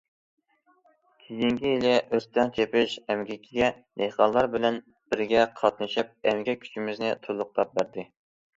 [1.25, 3.69] كېيىنكى يىلى ئۆستەڭ چېپىش ئەمگىكىگە
[4.03, 4.81] دېھقانلار بىلەن
[5.13, 8.11] بىرگە قاتنىشىپ، ئەمگەك كۈچىمىزنى تولۇقلاپ بەردى.